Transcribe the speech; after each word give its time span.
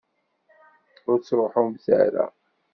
Ur 1.09 1.17
ttṛuḥumt 1.19 1.85
ara! 2.03 2.25